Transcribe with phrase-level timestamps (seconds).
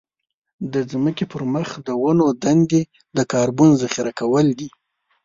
[0.73, 2.81] د ځمکې پر مخ د ونو دندې
[3.17, 4.69] د کاربن ذخيره کول دي.